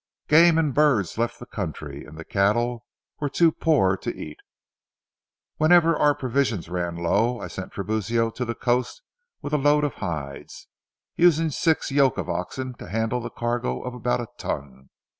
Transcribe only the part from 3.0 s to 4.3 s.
were too poor to